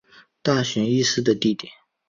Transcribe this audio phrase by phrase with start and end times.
[0.41, 1.69] 大熊裕司的弟弟。